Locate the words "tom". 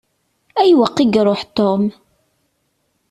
1.57-1.83